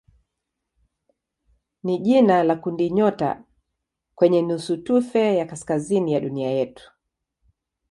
[1.83, 3.43] ni jina la kundinyota
[4.15, 6.91] kwenye nusutufe ya kaskazini ya dunia yetu.